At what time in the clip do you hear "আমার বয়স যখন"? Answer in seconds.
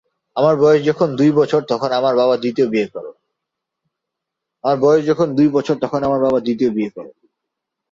0.35-1.07